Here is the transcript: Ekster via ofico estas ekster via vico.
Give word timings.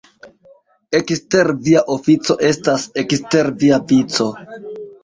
Ekster 0.99 1.51
via 1.67 1.83
ofico 1.99 2.39
estas 2.51 2.89
ekster 3.05 3.57
via 3.63 3.81
vico. 3.95 4.33